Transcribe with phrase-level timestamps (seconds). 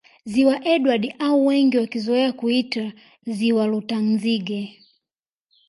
[0.25, 2.93] Ziwa Edward au wengi wakizoea kuita
[3.25, 4.79] Ziwa Rutanzige